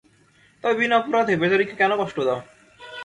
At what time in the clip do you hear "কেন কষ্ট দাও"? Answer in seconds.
1.81-2.39